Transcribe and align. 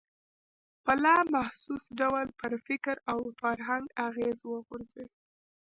په 0.83 0.93
لا 1.03 1.15
محسوس 1.35 1.83
ډول 1.99 2.27
پر 2.39 2.51
فکر 2.67 2.95
او 3.11 3.19
فرهنګ 3.39 3.85
اغېز 4.07 4.37
وغورځوي. 4.45 5.09